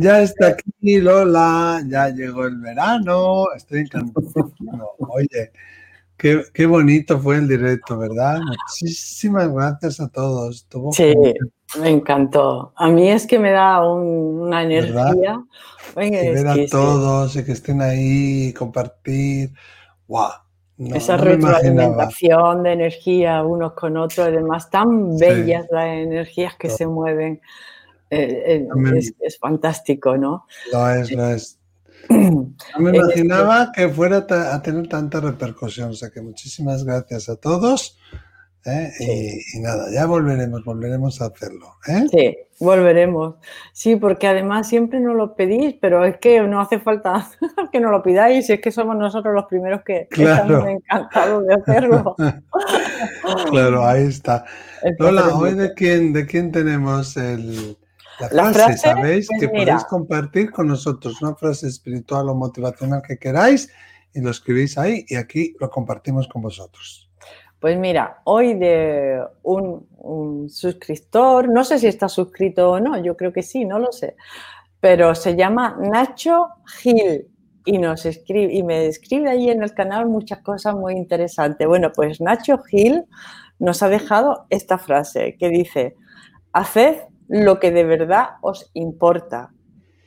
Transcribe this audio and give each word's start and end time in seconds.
Ya 0.00 0.22
está 0.22 0.48
aquí 0.48 0.98
Lola, 0.98 1.82
ya 1.86 2.08
llegó 2.08 2.46
el 2.46 2.56
verano, 2.56 3.44
estoy 3.54 3.80
encantado. 3.80 4.52
Oye, 4.98 5.52
qué, 6.16 6.66
bonito 6.66 7.18
fue 7.18 7.36
el 7.36 7.46
directo, 7.46 7.98
¿verdad? 7.98 8.40
Muchísimas 8.40 9.52
gracias 9.52 10.00
a 10.00 10.08
todos. 10.08 10.66
sí, 10.92 11.14
me 11.78 11.90
encantó. 11.90 12.72
A 12.76 12.88
mí 12.88 13.10
es 13.10 13.26
que 13.26 13.38
me 13.38 13.50
da 13.50 13.86
una 13.86 14.62
energía. 14.62 15.44
ver 15.94 16.48
a 16.48 16.56
todos 16.70 17.36
y 17.36 17.44
que 17.44 17.52
estén 17.52 17.82
ahí, 17.82 18.54
compartir. 18.54 19.52
¡Wow! 20.08 20.30
Esa 20.94 21.18
retroalimentación 21.18 22.62
de 22.62 22.72
energía 22.72 23.42
unos 23.42 23.74
con 23.74 23.98
otros, 23.98 24.28
además 24.28 24.70
tan 24.70 25.18
bellas 25.18 25.66
las 25.70 25.88
energías 25.88 26.56
que 26.56 26.70
se 26.70 26.86
mueven. 26.86 27.42
Eh, 28.10 28.66
eh, 28.68 29.12
es, 29.20 29.38
fantástico, 29.38 30.16
¿no? 30.16 30.46
Lo 30.72 30.90
es, 30.90 31.12
lo 31.12 31.30
es. 31.30 31.58
No 32.08 32.54
me 32.78 32.96
imaginaba 32.96 33.70
que 33.72 33.88
fuera 33.88 34.26
a 34.28 34.62
tener 34.62 34.88
tanta 34.88 35.20
repercusión, 35.20 35.90
o 35.90 35.94
sea 35.94 36.10
que 36.10 36.20
muchísimas 36.20 36.84
gracias 36.84 37.28
a 37.28 37.36
todos. 37.36 37.98
¿eh? 38.64 38.90
Y, 39.54 39.60
nada, 39.60 39.90
ya 39.92 40.06
volveremos, 40.06 40.64
volveremos 40.64 41.20
a 41.20 41.26
hacerlo. 41.26 41.74
Sí, 42.10 42.36
volveremos. 42.58 43.36
Sí, 43.72 43.96
porque 43.96 44.26
además 44.26 44.68
siempre 44.68 45.00
nos 45.00 45.16
lo 45.16 45.34
pedís, 45.34 45.76
pero 45.80 46.04
es 46.04 46.18
que 46.18 46.40
no 46.42 46.60
hace 46.60 46.78
falta 46.78 47.28
que 47.72 47.80
nos 47.80 47.90
lo 47.90 48.02
pidáis, 48.02 48.50
es 48.50 48.60
que 48.60 48.72
somos 48.72 48.96
nosotros 48.96 49.34
los 49.34 49.44
primeros 49.44 49.82
que 49.82 50.08
estamos 50.10 50.66
encantados 50.66 51.46
de 51.46 51.54
hacerlo. 51.54 52.16
claro, 53.50 53.86
ahí 53.86 54.04
está. 54.04 54.44
Hola, 54.98 55.34
hoy 55.36 55.54
de 55.54 55.74
quién, 55.74 56.12
de 56.12 56.26
quién 56.26 56.52
tenemos 56.52 57.16
el, 57.16 57.76
la 58.32 58.52
frase, 58.52 58.78
¿sabéis? 58.78 59.28
Pues 59.28 59.40
que 59.40 59.48
podéis 59.48 59.84
compartir 59.84 60.50
con 60.50 60.68
nosotros 60.68 61.20
una 61.22 61.34
frase 61.34 61.68
espiritual 61.68 62.28
o 62.28 62.34
motivacional 62.34 63.02
que 63.06 63.18
queráis 63.18 63.70
y 64.12 64.20
lo 64.20 64.30
escribís 64.30 64.76
ahí 64.78 65.04
y 65.08 65.16
aquí 65.16 65.54
lo 65.60 65.70
compartimos 65.70 66.28
con 66.28 66.42
vosotros. 66.42 67.10
Pues 67.60 67.78
mira, 67.78 68.22
hoy 68.24 68.54
de 68.54 69.22
un, 69.42 70.48
suscriptor, 70.48 71.48
no 71.48 71.62
sé 71.62 71.78
si 71.78 71.86
está 71.86 72.08
suscrito 72.08 72.70
o 72.70 72.80
no, 72.80 73.00
yo 73.02 73.16
creo 73.16 73.32
que 73.32 73.42
sí, 73.42 73.66
no 73.66 73.78
lo 73.78 73.92
sé, 73.92 74.16
pero 74.80 75.14
se 75.14 75.36
llama 75.36 75.76
Nacho 75.78 76.48
Gil 76.78 77.28
y 77.66 77.76
nos 77.76 78.06
escribe 78.06 78.54
y 78.54 78.62
me 78.62 78.86
escribe 78.86 79.28
ahí 79.28 79.50
en 79.50 79.62
el 79.62 79.74
canal 79.74 80.06
muchas 80.06 80.40
cosas 80.40 80.74
muy 80.74 80.94
interesantes. 80.94 81.68
Bueno, 81.68 81.92
pues 81.94 82.20
Nacho 82.22 82.58
Gil 82.62 83.04
nos 83.58 83.82
ha 83.82 83.90
dejado 83.90 84.46
esta 84.48 84.78
frase 84.78 85.36
que 85.38 85.50
dice: 85.50 85.96
"Haced 86.54 86.96
lo 87.30 87.60
que 87.60 87.70
de 87.70 87.84
verdad 87.84 88.30
os 88.40 88.72
importa. 88.74 89.54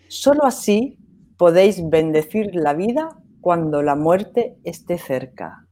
Solo 0.10 0.44
así 0.44 0.98
podéis 1.38 1.82
bendecir 1.90 2.54
la 2.54 2.74
vida 2.74 3.18
cuando 3.40 3.82
la 3.82 3.96
muerte 3.96 4.58
esté 4.66 4.98
cerca. 4.98 5.66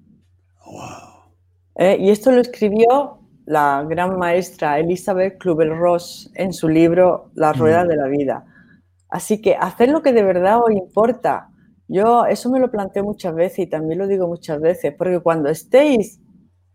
Eh, 1.76 1.98
y 2.00 2.10
esto 2.10 2.32
lo 2.32 2.40
escribió 2.40 3.20
la 3.46 3.86
gran 3.88 4.18
maestra 4.18 4.80
Elizabeth 4.80 5.44
Kubler-Ross 5.44 6.32
en 6.36 6.54
su 6.54 6.70
libro 6.70 7.32
La 7.34 7.52
rueda 7.52 7.84
mm. 7.84 7.88
de 7.90 7.96
la 7.98 8.08
vida. 8.08 8.46
Así 9.10 9.42
que 9.42 9.56
hacer 9.56 9.90
lo 9.90 10.02
que 10.02 10.14
de 10.14 10.24
verdad 10.24 10.60
os 10.64 10.72
importa. 10.72 11.50
Yo 11.90 12.26
eso 12.28 12.50
me 12.50 12.62
lo 12.62 12.72
planteo 12.72 13.04
muchas 13.04 13.36
veces 13.36 13.60
y 13.60 13.68
también 13.68 14.00
lo 14.00 14.08
digo 14.08 14.26
muchas 14.26 14.62
veces, 14.62 14.96
porque 14.98 15.20
cuando 15.20 15.50
estéis 15.50 16.22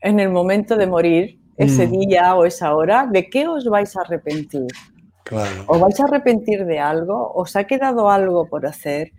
en 0.03 0.21
el 0.21 0.29
momento 0.29 0.77
de 0.77 0.87
morir, 0.87 1.41
ese 1.57 1.87
mm. 1.87 1.91
día 1.91 2.35
o 2.35 2.45
esa 2.45 2.75
hora, 2.75 3.09
¿de 3.11 3.29
qué 3.29 3.49
os 3.49 3.65
vais 3.67 3.97
a 3.97 4.03
arrepentir? 4.03 4.67
Claro. 5.25 5.65
¿Os 5.67 5.81
vais 5.81 5.99
a 6.01 6.05
arrepentir 6.05 6.65
de 6.65 6.79
algo? 6.79 7.33
¿Os 7.35 7.57
ha 7.57 7.65
quedado 7.65 8.11
algo 8.11 8.49
por 8.49 8.67
hacer? 8.67 9.13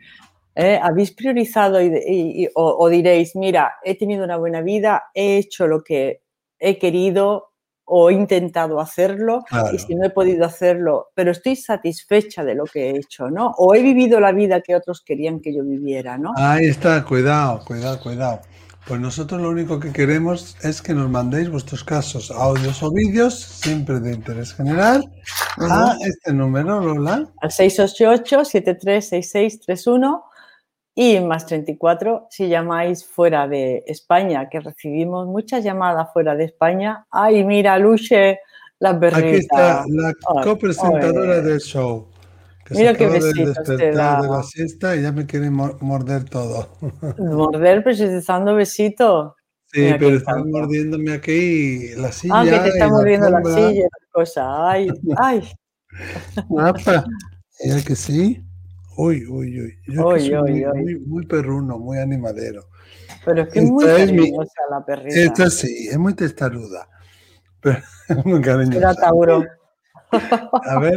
¿Eh? 0.55 0.79
¿Habéis 0.81 1.11
priorizado 1.11 1.81
y, 1.81 2.49
o, 2.55 2.89
diréis, 2.89 3.35
mira, 3.35 3.73
he 3.83 3.95
tenido 3.95 4.23
una 4.23 4.37
buena 4.37 4.61
vida, 4.61 5.03
he 5.13 5.37
hecho 5.37 5.67
lo 5.67 5.83
que 5.83 6.21
he 6.57 6.79
querido 6.79 7.51
o 7.89 8.09
he 8.09 8.13
intentado 8.13 8.79
hacerlo 8.79 9.43
y 9.71 9.77
si 9.77 9.95
no 9.95 10.05
he 10.05 10.09
podido 10.09 10.45
hacerlo, 10.45 11.09
pero 11.13 11.31
estoy 11.31 11.55
satisfecha 11.55 12.43
de 12.43 12.55
lo 12.55 12.65
que 12.65 12.89
he 12.89 12.97
hecho, 12.97 13.29
¿no? 13.29 13.53
O 13.57 13.75
he 13.75 13.81
vivido 13.81 14.19
la 14.19 14.31
vida 14.31 14.61
que 14.61 14.75
otros 14.75 15.01
querían 15.01 15.39
que 15.39 15.55
yo 15.55 15.63
viviera, 15.63 16.17
¿no? 16.17 16.33
Ahí 16.35 16.65
está, 16.65 17.05
cuidado, 17.05 17.63
cuidado, 17.63 17.99
cuidado. 18.01 18.41
Pues 18.87 19.01
nosotros 19.01 19.41
lo 19.41 19.49
único 19.49 19.81
que 19.81 19.91
queremos 19.91 20.55
es 20.63 20.81
que 20.81 20.93
nos 20.93 21.09
mandéis 21.09 21.49
vuestros 21.49 21.83
casos, 21.83 22.31
audios 22.31 22.81
o 22.81 22.89
vídeos, 22.89 23.37
siempre 23.37 23.99
de 23.99 24.13
interés 24.13 24.53
general, 24.53 25.03
a 25.57 25.97
este 25.99 26.31
número, 26.31 26.79
Lola. 26.79 27.27
Al 27.41 27.49
688-736631 27.49 30.23
y 30.95 31.19
más 31.19 31.45
34 31.47 32.27
si 32.29 32.47
llamáis 32.47 33.05
fuera 33.05 33.45
de 33.45 33.83
España, 33.87 34.47
que 34.47 34.61
recibimos 34.61 35.27
muchas 35.27 35.65
llamadas 35.65 36.13
fuera 36.13 36.35
de 36.35 36.45
España. 36.45 37.05
Ay, 37.11 37.43
mira, 37.43 37.77
Luche, 37.77 38.39
la 38.79 38.97
perrita. 38.97 39.27
Aquí 39.27 39.35
está 39.35 39.83
la 40.33 40.43
copresentadora 40.43 41.41
del 41.41 41.59
show. 41.59 42.07
Mira 42.71 42.93
qué 42.93 43.07
besitos 43.07 43.57
te 43.63 43.91
da. 43.91 44.21
de 44.21 44.27
la 44.27 44.43
siesta 44.43 44.95
y 44.95 45.03
ya 45.03 45.11
me 45.11 45.25
quiere 45.25 45.49
morder 45.49 46.25
todo. 46.25 46.69
Morder, 47.17 47.83
pero 47.83 47.95
si 47.95 48.03
te 48.03 48.17
está 48.17 48.33
dando 48.33 48.55
besitos. 48.55 49.33
Sí, 49.71 49.89
pero 49.99 50.15
está 50.15 50.35
mordiéndome 50.43 51.13
aquí 51.13 51.89
la 51.95 52.11
silla. 52.11 52.39
Ah, 52.39 52.43
que 52.43 52.59
te 52.59 52.69
está 52.69 52.87
mordiendo 52.87 53.29
la, 53.29 53.43
silla, 53.43 53.83
la 53.83 54.07
cosa. 54.11 54.69
Ay, 54.69 54.89
ay. 55.17 55.51
Mapa. 56.49 57.05
¿Ya 57.59 57.83
que 57.83 57.95
sí? 57.95 58.41
Uy, 58.97 59.25
uy, 59.27 59.61
uy. 59.61 59.79
Yo 59.87 60.07
uy, 60.07 60.33
uy, 60.33 60.65
muy, 60.65 60.65
Muy, 60.65 60.99
muy, 60.99 61.25
perruno, 61.25 61.77
muy 61.77 61.97
animadero. 61.99 62.67
Pero 63.25 63.43
es 63.43 63.49
que 63.49 63.59
es 63.59 63.65
muy 63.65 63.85
cariñosa 63.85 64.61
la 64.71 64.85
perrita. 64.85 65.19
Esta 65.19 65.49
sí, 65.49 65.87
es 65.89 65.97
muy 65.97 66.13
testaruda. 66.13 66.87
Pero 67.59 67.79
es 68.09 68.25
muy 68.25 68.41
cariñosa. 68.41 68.77
Era 68.77 68.95
Tauro. 68.95 69.43
A 70.11 70.79
ver, 70.79 70.95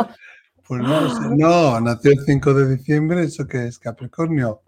pues 0.70 0.82
no, 0.82 1.00
no, 1.36 1.80
nació 1.80 2.12
el 2.12 2.20
5 2.24 2.54
de 2.54 2.76
diciembre, 2.76 3.24
¿eso 3.24 3.44
qué 3.48 3.66
es? 3.66 3.76
¿Capricornio? 3.76 4.62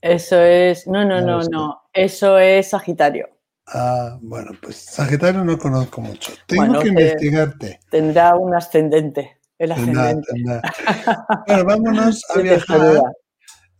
Eso 0.00 0.40
es, 0.40 0.86
no, 0.86 1.04
no, 1.04 1.20
no, 1.20 1.42
no, 1.42 1.82
eso 1.92 2.38
es 2.38 2.70
Sagitario. 2.70 3.28
Ah, 3.66 4.18
bueno, 4.22 4.52
pues 4.62 4.76
Sagitario 4.76 5.44
no 5.44 5.58
conozco 5.58 6.00
mucho. 6.00 6.32
Tengo 6.46 6.80
que 6.80 6.88
investigarte. 6.88 7.80
Tendrá 7.90 8.34
un 8.34 8.54
ascendente, 8.54 9.40
el 9.58 9.72
ascendente. 9.72 10.26
bueno, 11.46 11.64
vámonos 11.66 12.24
a 12.34 12.38
viajar. 12.38 13.02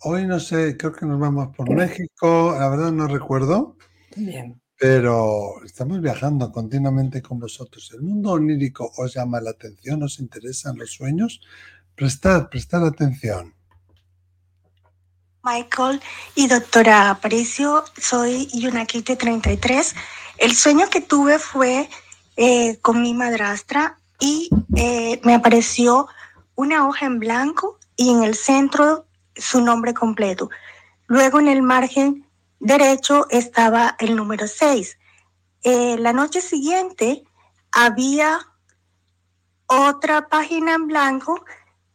Hoy 0.04 0.26
no 0.26 0.40
sé, 0.40 0.76
creo 0.76 0.92
que 0.92 1.06
nos 1.06 1.18
vamos 1.18 1.56
por 1.56 1.70
México, 1.70 2.54
la 2.58 2.68
verdad 2.68 2.92
no 2.92 3.08
recuerdo. 3.08 3.78
Bien. 4.14 4.61
Pero 4.82 5.62
estamos 5.64 6.00
viajando 6.00 6.50
continuamente 6.50 7.22
con 7.22 7.38
vosotros. 7.38 7.92
¿El 7.94 8.02
mundo 8.02 8.32
onírico 8.32 8.90
os 8.96 9.14
llama 9.14 9.40
la 9.40 9.50
atención? 9.50 10.02
¿Os 10.02 10.18
interesan 10.18 10.76
los 10.76 10.90
sueños? 10.90 11.40
Prestad, 11.94 12.48
prestad 12.48 12.84
atención. 12.84 13.54
Michael 15.44 16.00
y 16.34 16.48
doctora 16.48 17.10
Aparicio, 17.10 17.84
soy 17.96 18.48
Yunakite 18.52 19.14
33. 19.14 19.94
El 20.38 20.52
sueño 20.52 20.90
que 20.90 21.00
tuve 21.00 21.38
fue 21.38 21.88
eh, 22.36 22.76
con 22.78 23.02
mi 23.02 23.14
madrastra 23.14 23.98
y 24.18 24.50
eh, 24.74 25.20
me 25.22 25.34
apareció 25.34 26.08
una 26.56 26.88
hoja 26.88 27.06
en 27.06 27.20
blanco 27.20 27.78
y 27.94 28.10
en 28.10 28.24
el 28.24 28.34
centro 28.34 29.06
su 29.36 29.60
nombre 29.60 29.94
completo. 29.94 30.50
Luego 31.06 31.38
en 31.38 31.46
el 31.46 31.62
margen 31.62 32.26
derecho 32.62 33.26
estaba 33.28 33.96
el 33.98 34.14
número 34.14 34.46
6. 34.46 34.98
Eh, 35.64 35.96
la 35.98 36.12
noche 36.12 36.40
siguiente 36.40 37.24
había 37.72 38.38
otra 39.66 40.28
página 40.28 40.74
en 40.74 40.86
blanco 40.86 41.44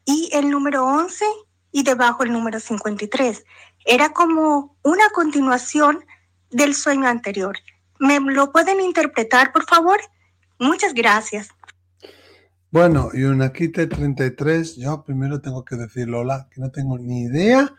y 0.06 0.30
el 0.34 0.50
número 0.50 0.86
11 0.86 1.26
y 1.72 1.84
debajo 1.84 2.24
el 2.24 2.34
número 2.34 2.60
53. 2.60 3.46
Era 3.86 4.10
como 4.12 4.78
una 4.84 5.10
continuación 5.14 6.04
del 6.50 6.76
sueño 6.76 7.08
anterior. 7.08 7.58
¿Me 8.00 8.20
lo 8.20 8.52
pueden 8.52 8.82
interpretar, 8.82 9.54
por 9.54 9.66
favor? 9.66 10.00
Muchas 10.60 10.94
gracias. 10.94 11.50
Bueno, 12.72 13.10
y 13.14 13.24
una 13.24 13.54
quite 13.54 13.88
33, 13.88 14.76
yo 14.76 15.04
primero 15.06 15.40
tengo 15.40 15.64
que 15.64 15.78
decir, 15.78 16.10
Lola, 16.10 16.50
que 16.52 16.60
no 16.60 16.70
tengo 16.72 16.98
ni 17.00 17.22
idea 17.24 17.74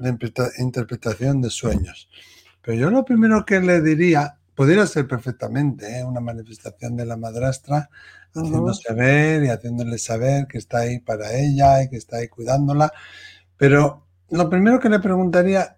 de 0.00 0.16
interpretación 0.58 1.40
de 1.40 1.50
sueños. 1.50 2.08
Pero 2.62 2.76
yo 2.76 2.90
lo 2.90 3.04
primero 3.04 3.44
que 3.44 3.60
le 3.60 3.80
diría, 3.80 4.36
podría 4.54 4.86
ser 4.86 5.06
perfectamente 5.06 5.98
¿eh? 5.98 6.04
una 6.04 6.20
manifestación 6.20 6.96
de 6.96 7.06
la 7.06 7.16
madrastra, 7.16 7.88
haciéndose 8.34 8.92
ver 8.92 9.44
y 9.44 9.48
haciéndole 9.48 9.98
saber 9.98 10.46
que 10.46 10.58
está 10.58 10.80
ahí 10.80 11.00
para 11.00 11.32
ella 11.32 11.82
y 11.82 11.88
que 11.88 11.96
está 11.96 12.18
ahí 12.18 12.28
cuidándola. 12.28 12.92
Pero 13.56 14.06
lo 14.30 14.48
primero 14.48 14.78
que 14.78 14.88
le 14.88 15.00
preguntaría, 15.00 15.76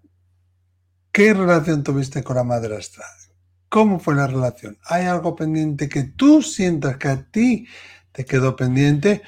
¿qué 1.11 1.35
relación 1.35 1.83
tuviste 1.83 2.23
con 2.23 2.37
la 2.37 2.45
madrastra? 2.45 3.05
¿Cómo 3.69 3.99
fue 3.99 4.15
la 4.15 4.27
relación? 4.27 4.77
¿Hay 4.85 5.07
algo 5.07 5.35
pendiente 5.35 5.89
que 5.89 6.03
tú 6.05 6.43
sientas 6.43 6.99
que 6.99 7.09
a 7.09 7.23
ti 7.23 7.67
te 8.13 8.25
quedó 8.25 8.55
pendiente? 8.55 9.23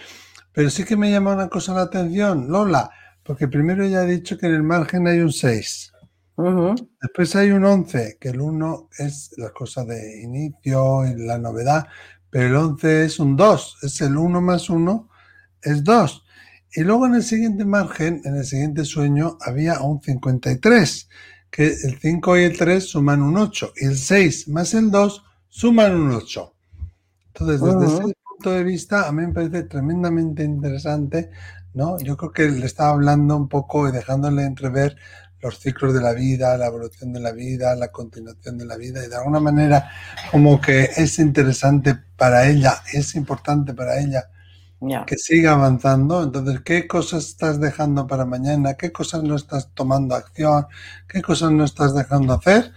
Pero 0.53 0.69
sí 0.69 0.85
que 0.85 0.97
me 0.97 1.11
llama 1.11 1.33
una 1.33 1.49
cosa 1.49 1.75
la 1.75 1.83
atención, 1.83 2.49
Lola, 2.49 2.91
porque 3.25 3.49
primero 3.49 3.87
ya 3.87 4.01
ha 4.01 4.05
dicho 4.05 4.39
que 4.39 4.47
en 4.47 4.55
el 4.55 4.63
margen 4.63 5.07
hay 5.07 5.21
un 5.21 5.33
6. 5.33 5.93
Después 7.01 7.37
hay 7.37 7.53
un 7.53 7.65
11, 7.65 8.19
que 8.21 8.31
el 8.31 8.41
1 8.41 8.89
es 8.99 9.33
la 9.37 9.51
cosa 9.51 9.85
de 9.85 10.23
inicio 10.23 11.07
y 11.07 11.15
la 11.17 11.39
novedad, 11.39 11.87
pero 12.29 12.49
el 12.49 12.57
11 12.57 13.05
es 13.05 13.21
un 13.21 13.37
2, 13.37 13.79
es 13.83 14.01
el 14.01 14.17
1 14.17 14.41
más 14.41 14.69
1, 14.69 15.09
es 15.63 15.85
2. 15.85 16.25
Y 16.77 16.81
luego 16.83 17.07
en 17.07 17.15
el 17.15 17.23
siguiente 17.23 17.65
margen, 17.65 18.21
en 18.25 18.37
el 18.37 18.45
siguiente 18.45 18.85
sueño, 18.85 19.39
había 19.41 19.81
un 19.81 20.03
53, 20.03 21.09
que 21.51 21.67
el 21.67 21.99
5 22.01 22.39
y 22.39 22.43
el 22.43 22.59
3 22.59 22.85
suman 22.85 23.23
un 23.23 23.37
8, 23.37 23.73
y 23.77 23.85
el 23.87 23.97
6 23.97 24.49
más 24.49 24.75
el 24.75 24.91
2 24.91 25.25
suman 25.49 25.95
un 25.95 26.11
8. 26.11 26.53
Entonces, 27.29 27.61
desde 27.61 27.87
ese 27.87 28.15
punto 28.29 28.51
de 28.51 28.65
vista, 28.65 29.09
a 29.09 29.13
mí 29.13 29.25
me 29.25 29.33
parece 29.33 29.63
tremendamente 29.63 30.43
interesante, 30.43 31.31
¿no? 31.75 31.99
Yo 31.99 32.17
creo 32.17 32.33
que 32.33 32.49
le 32.49 32.67
estaba 32.67 32.91
hablando 32.91 33.37
un 33.37 33.49
poco 33.49 33.89
y 33.89 33.93
dejándole 33.93 34.45
entrever 34.45 34.97
los 35.41 35.59
ciclos 35.59 35.93
de 35.93 36.01
la 36.01 36.15
vida, 36.15 36.57
la 36.57 36.69
evolución 36.69 37.13
de 37.13 37.21
la 37.21 37.33
vida, 37.33 37.75
la 37.77 37.89
continuación 37.89 38.57
de 38.57 38.65
la 38.65 38.77
vida 38.77 39.05
y 39.05 39.09
de 39.09 39.17
alguna 39.17 39.41
manera 39.41 39.91
como 40.31 40.59
que 40.61 40.89
es 40.97 41.19
interesante 41.19 41.95
para 42.17 42.49
ella, 42.49 42.77
es 42.93 43.15
importante 43.15 43.75
para 43.75 44.01
ella 44.01 44.31
que 45.07 45.17
siga 45.17 45.53
avanzando. 45.53 46.23
Entonces, 46.23 46.61
¿qué 46.65 46.87
cosas 46.87 47.27
estás 47.27 47.61
dejando 47.61 48.07
para 48.07 48.25
mañana? 48.25 48.75
¿Qué 48.75 48.93
cosas 48.93 49.23
no 49.23 49.37
estás 49.37 49.71
tomando 49.75 50.15
acción? 50.15 50.67
¿Qué 51.09 51.23
cosas 51.23 51.53
no 51.53 51.65
estás 51.65 51.95
dejando 51.95 52.35
hacer? 52.35 52.73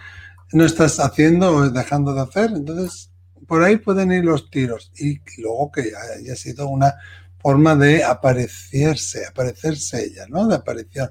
¿No 0.53 0.65
estás 0.65 1.00
haciendo 1.00 1.51
o 1.51 1.69
dejando 1.69 2.13
de 2.13 2.21
hacer? 2.21 2.51
Entonces, 2.51 3.11
por 3.47 3.63
ahí 3.63 3.77
pueden 3.77 4.11
ir 4.11 4.23
los 4.23 4.50
tiros. 4.50 4.91
Y 4.97 5.19
luego 5.41 5.71
que 5.71 5.91
haya 6.17 6.35
sido 6.35 6.67
una 6.67 6.95
forma 7.47 7.77
de 7.77 8.03
aparecerse, 8.03 9.25
aparecerse 9.25 10.03
ella, 10.03 10.25
¿no? 10.27 10.49
De 10.49 10.55
aparición. 10.55 11.09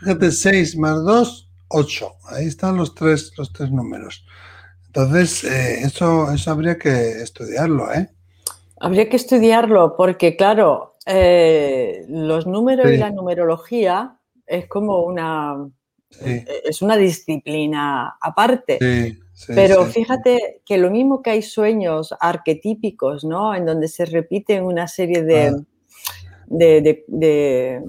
Fíjate, 0.00 0.32
6 0.32 0.76
más 0.76 1.02
2, 1.02 1.50
8. 1.68 2.12
Ahí 2.26 2.44
están 2.44 2.76
los 2.76 2.94
tres, 2.94 3.32
los 3.38 3.50
tres 3.54 3.70
números. 3.70 4.26
Entonces, 4.88 5.44
eh, 5.44 5.80
eso, 5.80 6.30
eso 6.30 6.50
habría 6.50 6.76
que 6.76 7.22
estudiarlo, 7.22 7.90
¿eh? 7.90 8.10
Habría 8.78 9.08
que 9.08 9.16
estudiarlo 9.16 9.96
porque, 9.96 10.36
claro, 10.36 10.96
eh, 11.06 12.04
los 12.10 12.46
números 12.46 12.92
y 12.92 12.98
la 12.98 13.10
numerología 13.10 14.18
es 14.46 14.68
como 14.68 15.00
una, 15.00 15.70
es 16.20 16.82
una 16.82 16.98
disciplina 16.98 18.18
aparte. 18.20 19.16
Pero 19.46 19.86
fíjate 19.86 20.60
que 20.66 20.76
lo 20.76 20.90
mismo 20.90 21.22
que 21.22 21.30
hay 21.30 21.40
sueños 21.40 22.14
arquetípicos, 22.20 23.24
¿no? 23.24 23.54
En 23.54 23.64
donde 23.64 23.88
se 23.88 24.04
repiten 24.04 24.64
una 24.64 24.86
serie 24.86 25.22
de, 25.22 25.46
ah 25.46 25.56
de, 26.50 27.82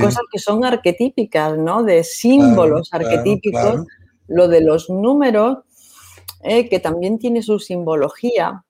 cosas 0.00 0.22
que 0.30 0.38
son 0.38 0.64
arquetípicas, 0.64 1.58
¿no? 1.58 1.82
De 1.82 2.04
símbolos 2.04 2.88
arquetípicos. 2.92 3.86
Lo 4.28 4.48
de 4.48 4.60
los 4.60 4.90
números, 4.90 5.58
eh, 6.42 6.68
que 6.68 6.80
también 6.80 7.18
tiene 7.18 7.42
su 7.42 7.60
simbología, 7.60 8.64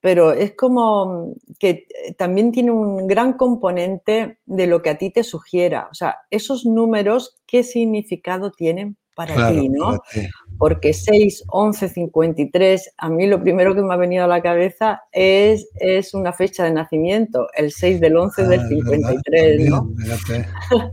pero 0.00 0.32
es 0.32 0.56
como 0.56 1.34
que 1.58 1.86
también 2.16 2.50
tiene 2.50 2.70
un 2.70 3.06
gran 3.06 3.34
componente 3.34 4.38
de 4.46 4.66
lo 4.66 4.82
que 4.82 4.90
a 4.90 4.98
ti 4.98 5.10
te 5.10 5.22
sugiera. 5.22 5.88
O 5.90 5.94
sea, 5.94 6.16
esos 6.30 6.64
números, 6.64 7.40
¿qué 7.46 7.62
significado 7.62 8.50
tienen 8.50 8.96
para 9.14 9.50
ti, 9.50 9.68
no? 9.68 10.00
Porque 10.62 10.92
6, 10.92 11.46
11, 11.48 11.88
53, 11.88 12.94
a 12.96 13.08
mí 13.08 13.26
lo 13.26 13.42
primero 13.42 13.74
que 13.74 13.82
me 13.82 13.94
ha 13.94 13.96
venido 13.96 14.22
a 14.22 14.28
la 14.28 14.40
cabeza 14.40 15.02
es, 15.10 15.68
es 15.74 16.14
una 16.14 16.32
fecha 16.32 16.62
de 16.62 16.70
nacimiento, 16.70 17.48
el 17.56 17.72
6 17.72 18.00
del 18.00 18.16
11 18.16 18.46
del 18.46 18.68
53, 18.68 19.72
ah, 19.72 19.82
¿no? 19.82 19.90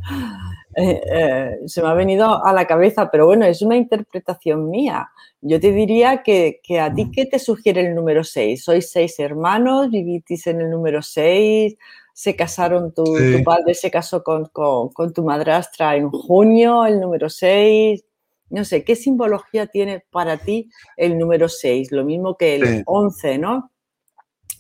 Eh, 0.76 1.02
eh, 1.12 1.58
se 1.66 1.82
me 1.82 1.90
ha 1.90 1.94
venido 1.94 2.44
a 2.44 2.54
la 2.54 2.66
cabeza, 2.66 3.10
pero 3.12 3.26
bueno, 3.26 3.46
es 3.46 3.62
una 3.62 3.76
interpretación 3.76 4.70
mía. 4.70 5.10
Yo 5.42 5.60
te 5.60 5.72
diría 5.72 6.24
que, 6.24 6.62
que 6.64 6.80
a 6.80 6.94
ti, 6.94 7.06
mm. 7.06 7.12
¿qué 7.12 7.26
te 7.26 7.38
sugiere 7.38 7.82
el 7.82 7.96
número 7.96 8.24
6? 8.24 8.64
¿Sois 8.64 8.90
seis 8.90 9.20
hermanos? 9.20 9.90
¿Vivisteis 9.92 10.48
en 10.48 10.62
el 10.62 10.70
número 10.70 11.02
6? 11.02 11.76
¿Se 12.14 12.36
casaron? 12.36 12.94
Tu, 12.94 13.04
tu 13.04 13.44
padre 13.44 13.74
se 13.74 13.92
casó 13.92 14.24
con, 14.24 14.46
con, 14.46 14.90
con, 14.90 15.12
tu 15.12 15.24
madrastra 15.24 15.96
en 15.96 16.10
junio, 16.10 16.86
el 16.86 17.00
número 17.02 17.30
6? 17.30 18.06
No 18.50 18.66
sé, 18.66 18.84
¿qué 18.84 18.96
simbología 18.96 19.68
tiene 19.68 20.04
para 20.12 20.38
ti 20.38 20.70
el 20.98 21.18
número 21.18 21.50
6? 21.50 21.92
Lo 21.92 22.04
mismo 22.04 22.36
que 22.36 22.56
el 22.56 22.84
11, 22.86 23.38
¿no? 23.38 23.72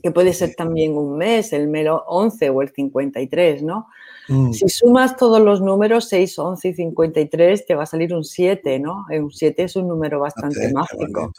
Que 0.01 0.11
puede 0.11 0.33
ser 0.33 0.55
también 0.55 0.95
un 0.95 1.17
mes, 1.17 1.51
el 1.51 1.67
mero 1.67 2.03
11 2.07 2.49
o 2.51 2.61
el 2.61 2.69
53, 2.69 3.63
¿no? 3.63 3.87
Mm. 4.29 4.53
Si 4.53 4.69
sumas 4.69 5.17
todos 5.17 5.41
los 5.41 5.59
números 5.59 6.07
6, 6.07 6.37
11 6.37 6.67
y 6.69 6.73
53, 6.73 7.65
te 7.65 7.75
va 7.75 7.83
a 7.83 7.87
salir 7.87 8.13
un 8.13 8.23
7, 8.23 8.79
¿no? 8.79 9.05
Un 9.09 9.31
7 9.31 9.63
es 9.63 9.75
un 9.75 9.87
número 9.87 10.19
bastante 10.19 10.71
mágico. 10.71 11.33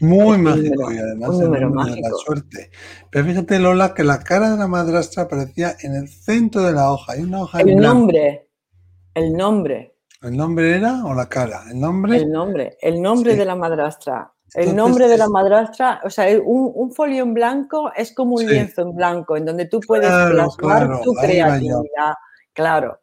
Muy 0.00 0.38
mágico 0.38 0.92
y 0.92 0.98
además 0.98 1.30
un 1.30 1.44
número, 1.44 1.70
mágico. 1.70 1.96
de 1.96 2.02
la 2.02 2.16
suerte. 2.16 2.70
Pero 3.10 3.24
fíjate, 3.26 3.58
Lola, 3.58 3.94
que 3.94 4.04
la 4.04 4.20
cara 4.20 4.50
de 4.50 4.56
la 4.56 4.68
madrastra 4.68 5.24
aparecía 5.24 5.76
en 5.82 5.94
el 5.94 6.08
centro 6.08 6.62
de 6.62 6.72
la 6.72 6.92
hoja. 6.92 7.12
Hay 7.12 7.22
una 7.22 7.42
hoja 7.42 7.60
El 7.60 7.76
nombre, 7.76 8.48
el 9.14 9.32
nombre. 9.32 9.97
¿El 10.20 10.36
nombre 10.36 10.76
era 10.76 11.04
o 11.04 11.14
la 11.14 11.28
cara? 11.28 11.64
¿El 11.70 11.78
nombre? 11.78 12.16
El 12.16 12.30
nombre, 12.30 12.76
el 12.80 13.00
nombre 13.00 13.36
de 13.36 13.44
la 13.44 13.54
madrastra. 13.54 14.32
El 14.54 14.74
nombre 14.74 15.08
de 15.08 15.18
la 15.18 15.28
madrastra, 15.28 16.00
o 16.04 16.10
sea, 16.10 16.26
un, 16.42 16.90
folio 16.92 17.22
en 17.22 17.34
blanco 17.34 17.92
es 17.94 18.14
como 18.14 18.36
un 18.36 18.46
lienzo 18.46 18.80
en 18.80 18.94
blanco, 18.94 19.36
en 19.36 19.44
donde 19.44 19.66
tú 19.66 19.78
puedes 19.86 20.08
plasmar 20.08 21.02
tu 21.02 21.12
creatividad. 21.12 22.14
Claro. 22.54 22.98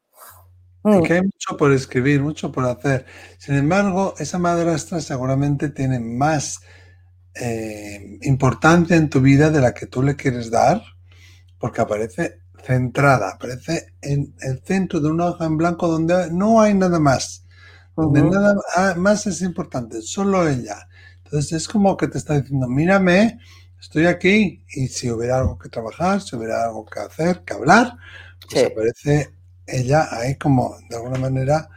Mm. 0.84 1.04
hay 1.04 1.22
mucho 1.22 1.58
por 1.58 1.72
escribir, 1.72 2.22
mucho 2.22 2.52
por 2.52 2.66
hacer. 2.66 3.06
Sin 3.38 3.56
embargo, 3.56 4.16
esa 4.18 4.40
madrastra 4.40 5.02
seguramente 5.02 5.70
tiene 5.70 6.00
más 6.00 6.62
eh, 7.36 8.18
importancia 8.22 8.96
en 8.96 9.10
tu 9.10 9.22
vida 9.22 9.50
de 9.50 9.62
la 9.62 9.74
que 9.74 9.88
tú 9.88 10.02
le 10.02 10.16
quieres 10.16 10.50
dar, 10.52 10.81
porque 11.60 11.81
aparece 11.81 12.40
centrada, 12.66 13.31
aparece 13.31 13.94
en 14.02 14.34
el 14.42 14.62
centro 14.64 15.00
de 15.00 15.10
una 15.10 15.28
hoja 15.28 15.45
en 15.45 15.57
blanco 15.57 15.88
donde 15.88 16.31
no 16.31 16.62
hay 16.62 16.74
nada 16.74 17.00
más. 17.00 17.44
Donde 17.95 18.24
nada 18.24 18.56
más 18.98 19.26
es 19.26 19.42
importante, 19.42 20.02
solo 20.02 20.50
ella. 20.50 20.90
Entonces 21.24 21.54
es 21.54 21.68
como 21.68 21.95
que 21.95 22.10
te 22.10 22.18
está 22.18 22.40
diciendo, 22.40 22.68
mírame, 22.68 23.40
estoy 23.80 24.06
aquí 24.06 24.66
y 24.68 24.88
si 24.88 25.10
hubiera 25.10 25.38
algo 25.38 25.57
que 25.57 25.69
trabajar, 25.69 26.22
si 26.22 26.36
hubiera 26.36 26.66
algo 26.66 26.86
que 26.86 27.00
hacer, 27.00 27.44
que 27.45 27.54
hablar, 27.54 27.94
pues 28.42 28.66
aparece 28.66 29.34
ella 29.66 30.10
ahí 30.12 30.36
como 30.36 30.76
de 30.90 30.98
alguna 30.98 31.19
manera 31.19 31.69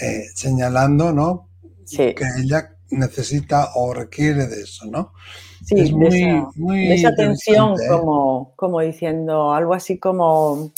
eh, 0.00 0.26
señalando, 0.34 1.12
¿no? 1.12 1.48
Que 2.14 2.26
ella 2.42 2.73
necesita 2.90 3.70
o 3.74 3.92
requiere 3.92 4.46
de 4.46 4.62
eso, 4.62 4.86
¿no? 4.86 5.12
Sí, 5.64 5.80
es 5.80 5.92
muy, 5.92 6.92
esa, 6.92 7.14
tensión 7.14 7.72
¿eh? 7.74 7.88
como, 7.88 8.52
como 8.54 8.80
diciendo 8.80 9.52
algo 9.52 9.72
así 9.72 9.98
como, 9.98 10.72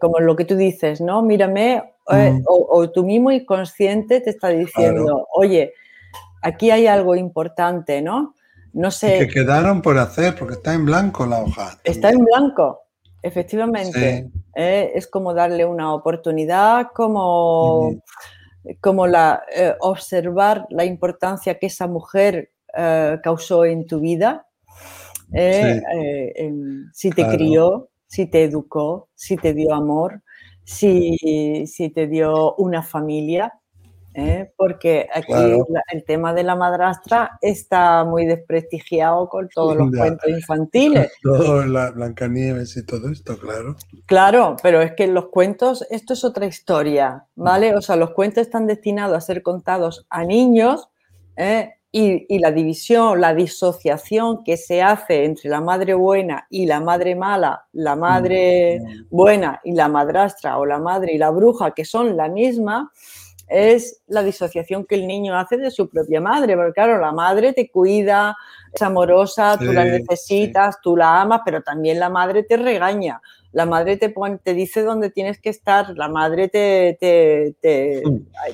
como 0.00 0.20
lo 0.20 0.36
que 0.36 0.44
tú 0.44 0.56
dices, 0.56 1.00
¿no? 1.00 1.22
Mírame, 1.22 1.82
eh, 2.10 2.30
mm. 2.32 2.44
o, 2.46 2.90
tú 2.90 3.04
mismo 3.04 3.32
inconsciente 3.32 4.20
te 4.20 4.30
está 4.30 4.48
diciendo, 4.48 5.26
oye, 5.34 5.72
aquí 6.40 6.70
hay 6.70 6.86
algo 6.86 7.16
importante, 7.16 8.00
¿no? 8.00 8.34
No 8.72 8.90
sé. 8.90 9.18
que 9.18 9.28
quedaron 9.28 9.82
por 9.82 9.98
hacer, 9.98 10.34
porque 10.36 10.54
está 10.54 10.72
en 10.72 10.86
blanco 10.86 11.26
la 11.26 11.42
hoja. 11.42 11.78
Está 11.84 12.10
en 12.10 12.24
blanco, 12.24 12.82
efectivamente. 13.22 14.30
¿eh? 14.54 14.92
es 14.94 15.06
como 15.06 15.34
darle 15.34 15.64
una 15.64 15.92
oportunidad, 15.94 16.88
como, 16.94 17.94
como 18.80 19.06
la, 19.06 19.42
observar 19.80 20.66
la 20.70 20.84
importancia 20.84 21.58
que 21.58 21.66
esa 21.66 21.86
mujer 21.86 22.52
eh, 22.74 23.18
causó 23.22 23.66
en 23.66 23.86
tu 23.86 24.00
vida, 24.00 24.46
eh, 25.34 25.82
eh, 26.36 26.52
si 26.92 27.10
te 27.10 27.26
crió, 27.28 27.90
si 28.06 28.26
te 28.26 28.44
educó, 28.44 29.10
si 29.14 29.36
te 29.36 29.52
dio 29.52 29.74
amor, 29.74 30.22
si, 30.64 31.66
si 31.66 31.90
te 31.90 32.06
dio 32.06 32.54
una 32.56 32.82
familia. 32.82 33.52
Porque 34.56 35.08
aquí 35.12 35.32
el 35.92 36.04
tema 36.04 36.34
de 36.34 36.42
la 36.42 36.56
madrastra 36.56 37.38
está 37.40 38.04
muy 38.04 38.26
desprestigiado 38.26 39.28
con 39.28 39.48
todos 39.48 39.76
los 39.76 39.90
cuentos 39.96 40.30
infantiles. 40.30 41.12
Todo 41.22 41.64
la 41.64 41.90
Blancanieves 41.90 42.76
y 42.76 42.84
todo 42.84 43.10
esto, 43.10 43.38
claro. 43.38 43.76
Claro, 44.06 44.56
pero 44.62 44.82
es 44.82 44.92
que 44.92 45.06
los 45.06 45.28
cuentos, 45.28 45.86
esto 45.90 46.12
es 46.12 46.24
otra 46.24 46.46
historia, 46.46 47.26
¿vale? 47.34 47.74
O 47.74 47.80
sea, 47.80 47.96
los 47.96 48.10
cuentos 48.10 48.42
están 48.42 48.66
destinados 48.66 49.16
a 49.16 49.20
ser 49.20 49.42
contados 49.42 50.06
a 50.10 50.24
niños 50.24 50.88
y, 51.94 52.38
la 52.38 52.50
división, 52.50 53.20
la 53.20 53.34
disociación 53.34 54.42
que 54.44 54.56
se 54.56 54.80
hace 54.82 55.24
entre 55.24 55.50
la 55.50 55.60
madre 55.60 55.92
buena 55.92 56.46
y 56.48 56.64
la 56.64 56.80
madre 56.80 57.14
mala, 57.14 57.66
la 57.72 57.96
madre 57.96 58.80
mm. 58.80 59.06
buena 59.10 59.60
y 59.62 59.72
la 59.72 59.88
madrastra 59.88 60.58
o 60.58 60.64
la 60.64 60.78
madre 60.78 61.12
y 61.12 61.18
la 61.18 61.30
bruja, 61.30 61.72
que 61.72 61.84
son 61.84 62.16
la 62.16 62.28
misma, 62.28 62.90
es 63.48 64.02
la 64.06 64.22
disociación 64.22 64.84
que 64.86 64.94
el 64.94 65.06
niño 65.06 65.36
hace 65.36 65.56
de 65.56 65.70
su 65.70 65.88
propia 65.88 66.20
madre, 66.20 66.56
porque 66.56 66.72
claro, 66.72 66.98
la 66.98 67.12
madre 67.12 67.52
te 67.52 67.70
cuida, 67.70 68.36
es 68.72 68.80
amorosa, 68.82 69.58
tú 69.58 69.72
la 69.72 69.84
necesitas, 69.84 70.80
tú 70.80 70.96
la 70.96 71.20
amas, 71.20 71.42
pero 71.44 71.62
también 71.62 71.98
la 71.98 72.08
madre 72.08 72.42
te 72.42 72.56
regaña, 72.56 73.20
la 73.52 73.66
madre 73.66 73.96
te, 73.98 74.08
pone, 74.08 74.38
te 74.38 74.54
dice 74.54 74.82
dónde 74.82 75.10
tienes 75.10 75.40
que 75.40 75.50
estar, 75.50 75.96
la 75.96 76.08
madre 76.08 76.48
te, 76.48 76.96
te, 76.98 77.54
te, 77.60 78.02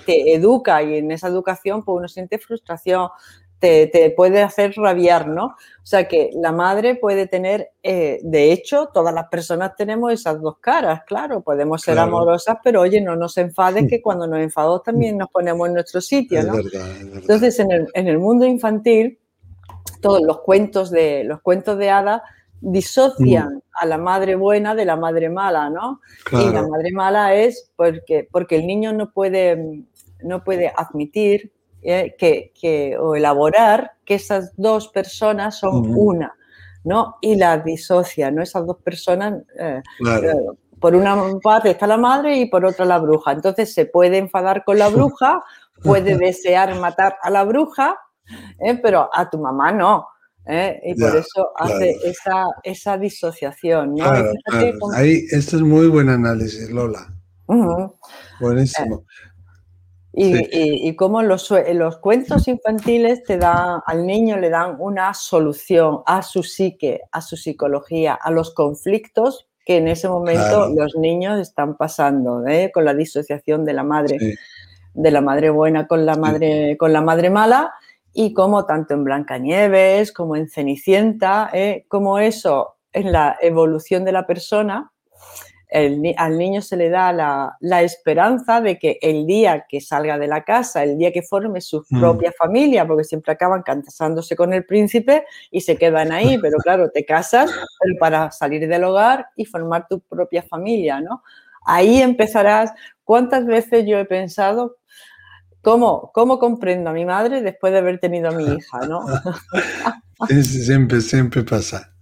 te, 0.05 0.35
educa 0.35 0.83
y 0.83 0.97
en 0.97 1.13
esa 1.13 1.29
educación 1.29 1.85
pues 1.85 1.97
uno 1.97 2.09
siente 2.09 2.39
frustración, 2.39 3.09
te, 3.59 4.15
puede 4.17 4.43
hacer 4.43 4.75
rabiar, 4.77 5.29
¿no? 5.29 5.47
O 5.47 5.87
sea 5.91 6.07
que 6.07 6.31
la 6.35 6.53
madre 6.53 6.95
puede 6.95 7.27
tener, 7.27 7.71
eh, 7.83 8.21
de 8.23 8.53
hecho, 8.53 8.91
todas 8.93 9.13
las 9.13 9.29
personas 9.29 9.75
tenemos 9.77 10.13
esas 10.13 10.41
dos 10.41 10.59
caras, 10.59 11.03
claro, 11.07 11.41
podemos 11.41 11.83
ser 11.83 11.99
amorosas, 11.99 12.59
pero 12.63 12.83
oye, 12.83 13.01
no 13.01 13.17
nos 13.17 13.37
enfades 13.39 13.89
que 13.89 14.01
cuando 14.01 14.27
nos 14.27 14.41
enfadamos 14.41 14.83
también 14.83 15.19
nos 15.19 15.31
ponemos 15.31 15.67
en 15.67 15.75
nuestro 15.75 16.01
sitio, 16.01 16.43
¿no? 16.45 16.55
Entonces, 17.15 17.59
en 17.59 17.73
el, 17.73 17.89
en 17.95 18.07
el, 18.07 18.19
mundo 18.19 18.47
infantil, 18.47 19.19
todos 20.01 20.23
los 20.23 20.41
cuentos 20.43 20.91
de, 20.91 21.25
los 21.25 21.41
cuentos 21.41 21.79
de 21.79 21.91
hadas 21.91 22.23
disocian 22.61 23.57
mm. 23.57 23.61
a 23.73 23.87
la 23.87 23.99
madre 23.99 24.35
buena 24.37 24.75
de 24.75 24.85
la 24.85 24.97
madre 24.97 25.31
mala, 25.31 25.71
¿no? 25.71 26.01
Y 26.33 26.51
la 26.53 26.67
madre 26.67 26.93
mala 26.93 27.35
es 27.35 27.73
porque, 27.77 28.29
porque 28.31 28.57
el 28.57 28.67
niño 28.67 28.93
no 28.93 29.11
puede, 29.13 29.85
no 30.23 30.45
puede 30.45 30.73
admitir 30.77 31.53
eh, 31.81 32.17
que, 32.19 32.97
o 32.99 33.15
elaborar 33.15 33.93
que 34.05 34.15
esas 34.15 34.53
dos 34.57 34.89
personas 34.89 35.59
son 35.59 35.95
una, 35.97 36.35
¿no? 36.83 37.17
Y 37.21 37.37
la 37.37 37.59
disocia, 37.59 38.31
¿no? 38.33 38.43
Esas 38.43 38.67
dos 38.67 38.79
personas, 38.79 39.43
eh, 39.59 39.81
eh, 40.07 40.35
por 40.81 40.97
una 40.97 41.17
parte 41.41 41.71
está 41.71 41.87
la 41.87 41.97
madre 41.97 42.37
y 42.37 42.47
por 42.47 42.65
otra 42.65 42.85
la 42.85 42.99
bruja. 42.99 43.33
Entonces 43.33 43.73
se 43.73 43.87
puede 43.87 44.19
enfadar 44.19 44.65
con 44.65 44.79
la 44.79 44.89
bruja, 44.89 45.41
puede 45.83 46.19
desear 46.19 46.75
matar 46.81 47.17
a 47.23 47.31
la 47.31 47.45
bruja, 47.45 47.97
pero 48.83 49.09
a 49.13 49.31
tu 49.31 49.39
mamá 49.39 49.71
no. 49.71 50.09
Y 50.83 50.95
por 50.95 51.15
eso 51.15 51.51
hace 51.57 51.97
esa, 52.05 52.47
esa, 52.65 52.99
disociación. 52.99 53.95
¿no? 53.95 54.05
Ahí, 54.95 55.27
esto 55.31 55.57
es 55.57 55.63
muy 55.63 55.87
buen 55.89 56.09
análisis, 56.09 56.71
Lola. 56.71 57.07
Buenísimo. 58.41 59.05
Y, 60.21 60.97
cómo 60.97 61.23
los, 61.23 61.53
los, 61.75 61.99
cuentos 61.99 62.49
infantiles 62.49 63.23
te 63.23 63.39
dan, 63.39 63.81
al 63.87 64.05
niño 64.05 64.37
le 64.37 64.51
dan 64.51 64.77
una 64.81 65.15
solución 65.15 66.01
a 66.07 66.23
su 66.23 66.43
psique, 66.43 67.03
a 67.13 67.21
su 67.21 67.37
psicología, 67.37 68.15
a 68.15 68.33
los 68.33 68.53
conflictos 68.53 69.49
que 69.65 69.77
en 69.77 69.87
ese 69.87 70.09
momento 70.09 70.71
los 70.75 70.97
niños 70.97 71.39
están 71.39 71.77
pasando, 71.77 72.45
¿eh? 72.47 72.71
con 72.73 72.85
la 72.85 72.95
disociación 72.95 73.65
de 73.65 73.75
la 73.75 73.85
madre, 73.85 74.17
de 74.95 75.11
la 75.11 75.21
madre 75.21 75.51
buena 75.51 75.87
con 75.87 76.05
la 76.07 76.17
madre, 76.17 76.77
con 76.79 76.93
la 76.93 77.03
madre 77.03 77.31
mala, 77.31 77.75
y 78.13 78.33
como 78.33 78.65
tanto 78.65 78.95
en 78.95 79.05
Blancanieves 79.05 80.11
como 80.11 80.37
en 80.37 80.49
Cenicienta, 80.49 81.51
¿eh? 81.53 81.85
como 81.87 82.19
eso 82.19 82.79
en 82.93 83.13
la 83.13 83.37
evolución 83.41 84.05
de 84.05 84.13
la 84.13 84.27
persona 84.27 84.91
al 85.71 86.39
niño 86.39 86.63
se 86.63 86.77
le 86.77 86.89
da 86.89 87.13
la, 87.61 87.83
esperanza 87.83 88.61
de 88.61 88.79
que 88.79 88.99
el 89.03 89.27
día 89.27 89.67
que 89.69 89.81
salga 89.81 90.19
de 90.19 90.27
la 90.27 90.45
casa, 90.45 90.83
el 90.83 90.97
día 90.97 91.13
que 91.13 91.23
forme 91.23 91.61
su 91.61 91.85
mm. 91.89 92.01
propia 92.01 92.33
familia, 92.33 92.87
porque 92.87 93.05
siempre 93.05 93.33
acaban 93.33 93.63
casándose 93.63 94.35
con 94.35 94.53
el 94.55 94.65
príncipe 94.65 95.25
y 95.51 95.61
se 95.61 95.77
quedan 95.77 96.13
ahí, 96.13 96.39
pero 96.43 96.59
claro, 96.59 96.91
te 96.91 97.05
casas 97.05 97.51
para 98.01 98.31
salir 98.31 98.67
del 98.67 98.85
hogar 98.85 99.27
y 99.37 99.45
formar 99.45 99.87
tu 99.89 100.01
propia 100.01 100.43
familia, 100.43 101.01
¿no? 101.01 101.23
Ahí 101.65 102.01
empezarás. 102.01 102.73
¿Cuántas 103.05 103.45
veces 103.45 103.85
yo 103.87 103.99
he 103.99 104.05
pensado 104.07 104.79
cómo, 105.61 106.11
cómo 106.15 106.39
comprendo 106.39 106.91
a 106.91 106.93
mi 106.95 107.05
madre 107.05 107.43
después 107.43 107.73
de 107.73 107.81
haber 107.81 107.99
tenido 107.99 108.29
a 108.29 108.33
mi 108.33 108.45
hija, 108.45 108.81
¿no? 108.89 109.05
siempre, 110.43 111.01
siempre 111.03 111.43
pasa. 111.43 111.93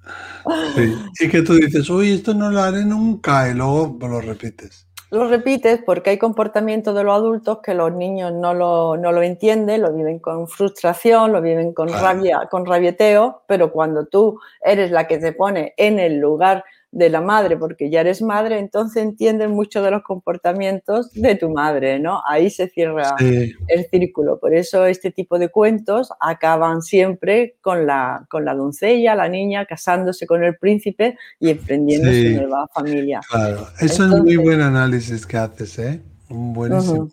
Y 1.20 1.28
que 1.28 1.42
tú 1.42 1.54
dices, 1.54 1.88
uy, 1.90 2.12
esto 2.12 2.34
no 2.34 2.50
lo 2.50 2.60
haré 2.60 2.84
nunca, 2.84 3.48
y 3.48 3.54
luego 3.54 3.96
lo 4.00 4.20
repites. 4.20 4.86
Lo 5.10 5.28
repites 5.28 5.80
porque 5.86 6.10
hay 6.10 6.18
comportamiento 6.18 6.92
de 6.92 7.04
los 7.04 7.14
adultos 7.14 7.58
que 7.62 7.74
los 7.74 7.92
niños 7.92 8.32
no 8.32 8.54
lo, 8.54 8.96
no 8.96 9.12
lo 9.12 9.22
entienden, 9.22 9.82
lo 9.82 9.92
viven 9.92 10.18
con 10.18 10.48
frustración, 10.48 11.32
lo 11.32 11.40
viven 11.40 11.72
con 11.72 11.88
rabia, 11.88 12.48
con 12.50 12.66
rabieteo, 12.66 13.42
pero 13.46 13.70
cuando 13.70 14.06
tú 14.06 14.40
eres 14.60 14.90
la 14.90 15.06
que 15.06 15.20
se 15.20 15.32
pone 15.32 15.74
en 15.76 16.00
el 16.00 16.18
lugar 16.18 16.64
de 16.92 17.10
la 17.10 17.20
madre, 17.20 17.56
porque 17.56 17.90
ya 17.90 18.00
eres 18.00 18.22
madre, 18.22 18.58
entonces 18.58 19.02
entiendes 19.02 19.50
mucho 19.50 19.82
de 19.82 19.90
los 19.90 20.02
comportamientos 20.02 21.12
de 21.12 21.34
tu 21.34 21.50
madre, 21.50 21.98
¿no? 21.98 22.22
Ahí 22.26 22.48
se 22.48 22.68
cierra 22.68 23.14
el 23.18 23.86
círculo. 23.90 24.38
Por 24.38 24.54
eso 24.54 24.86
este 24.86 25.10
tipo 25.10 25.38
de 25.38 25.50
cuentos 25.50 26.10
acaban 26.20 26.82
siempre 26.82 27.56
con 27.60 27.86
la, 27.86 28.26
con 28.30 28.44
la 28.44 28.54
doncella, 28.54 29.14
la 29.14 29.28
niña, 29.28 29.66
casándose 29.66 30.26
con 30.26 30.42
el 30.42 30.56
príncipe 30.56 31.18
y 31.38 31.50
emprendiendo 31.50 32.10
su 32.10 32.40
nueva 32.40 32.66
familia. 32.72 33.20
Claro, 33.28 33.66
eso 33.80 34.04
es 34.04 34.22
muy 34.22 34.36
buen 34.36 34.62
análisis 34.62 35.26
que 35.26 35.36
haces, 35.36 35.78
¿eh? 35.78 36.00
Buenísimo. 36.28 37.10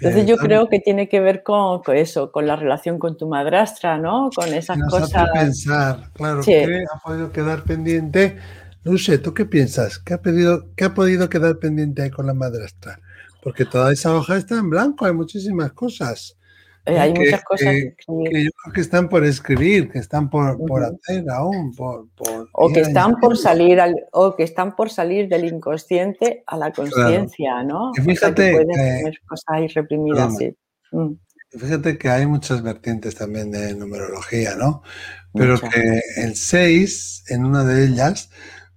Entonces 0.00 0.26
yo 0.26 0.36
creo 0.36 0.68
que 0.68 0.78
tiene 0.78 1.08
que 1.08 1.20
ver 1.20 1.42
con, 1.42 1.82
eso, 1.94 2.30
con 2.30 2.46
la 2.46 2.54
relación 2.54 2.98
con 2.98 3.16
tu 3.16 3.28
madrastra, 3.28 3.98
¿no? 3.98 4.30
Con 4.34 4.52
esas 4.54 4.78
cosas. 4.88 5.28
pensar, 5.32 6.10
claro, 6.12 6.40
que 6.42 6.84
ha 6.92 6.98
podido 7.00 7.32
quedar 7.32 7.64
pendiente 7.64 8.38
no 8.88 8.98
sé, 8.98 9.18
¿tú 9.18 9.34
qué 9.34 9.44
piensas? 9.44 9.98
¿Qué 9.98 10.14
ha, 10.14 10.22
pedido, 10.22 10.68
qué 10.76 10.84
ha 10.84 10.94
podido 10.94 11.28
quedar 11.28 11.58
pendiente 11.58 12.02
ahí 12.02 12.10
con 12.10 12.26
la 12.26 12.34
madrastra? 12.34 13.00
Porque 13.42 13.64
toda 13.64 13.92
esa 13.92 14.14
hoja 14.14 14.36
está 14.36 14.56
en 14.56 14.70
blanco, 14.70 15.04
hay 15.04 15.12
muchísimas 15.12 15.72
cosas. 15.72 16.36
Eh, 16.86 16.98
hay 16.98 17.12
muchas 17.12 17.44
cosas 17.44 17.74
que, 17.74 17.94
yo 18.08 18.50
creo 18.62 18.72
que 18.74 18.80
están 18.80 19.10
por 19.10 19.24
escribir, 19.24 19.90
que 19.90 19.98
están 19.98 20.30
por, 20.30 20.56
hacer 20.82 21.28
aún, 21.28 21.74
por, 21.74 22.06
o 22.52 22.72
que 22.72 22.80
están 22.80 23.16
por 23.16 23.36
salir 23.36 23.78
al, 23.78 23.94
o 24.12 24.34
que 24.34 24.42
están 24.42 24.74
por 24.74 24.88
salir 24.88 25.28
del 25.28 25.44
inconsciente 25.44 26.42
a 26.46 26.56
la 26.56 26.72
conciencia, 26.72 27.62
¿no? 27.62 27.92
Y 27.94 28.00
fíjate 28.00 28.52
que 28.52 28.64
pueden 28.64 29.14
cosas 29.26 29.44
ahí 29.48 29.68
reprimidas. 29.68 30.34
Mm. 30.92 31.12
Fíjate 31.50 31.98
que 31.98 32.08
hay 32.08 32.26
muchas 32.26 32.62
vertientes 32.62 33.14
también 33.14 33.50
de 33.50 33.74
numerología, 33.74 34.54
¿no? 34.54 34.82
Pero 35.34 35.58
que 35.60 36.00
el 36.16 36.36
6, 36.36 37.24
en 37.28 37.44
una 37.44 37.64
de 37.64 37.84
ellas, 37.84 38.30